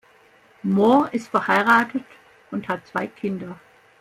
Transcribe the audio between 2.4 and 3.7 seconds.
und hat zwei Kinder.